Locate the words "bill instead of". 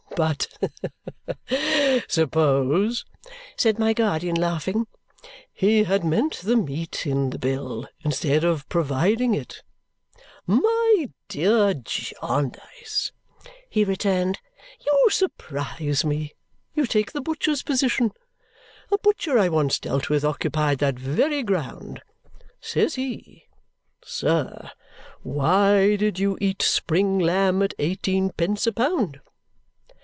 7.39-8.67